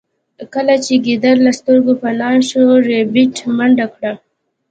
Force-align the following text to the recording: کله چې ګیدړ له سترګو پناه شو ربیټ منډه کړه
کله 0.53 0.75
چې 0.85 0.93
ګیدړ 1.05 1.35
له 1.45 1.51
سترګو 1.59 1.93
پناه 2.01 2.37
شو 2.49 2.63
ربیټ 2.87 3.35
منډه 3.57 3.85
کړه 3.95 4.11